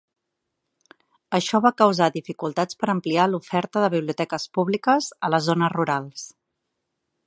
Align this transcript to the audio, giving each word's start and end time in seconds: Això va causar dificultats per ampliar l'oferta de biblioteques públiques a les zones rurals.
Això 1.39 1.61
va 1.65 1.71
causar 1.81 2.07
dificultats 2.17 2.79
per 2.81 2.91
ampliar 2.95 3.29
l'oferta 3.35 3.87
de 3.87 3.93
biblioteques 3.99 4.51
públiques 4.59 5.15
a 5.29 5.35
les 5.37 5.51
zones 5.51 5.79
rurals. 5.81 6.31